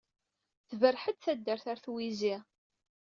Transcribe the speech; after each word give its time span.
Tberreḥ-d 0.69 1.17
taddart 1.23 1.65
ɣer 1.67 1.77
twizi. 1.85 2.35